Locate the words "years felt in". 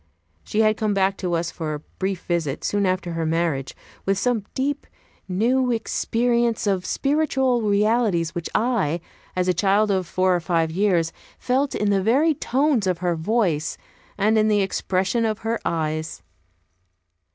10.71-11.91